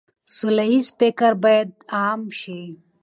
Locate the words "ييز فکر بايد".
0.71-1.69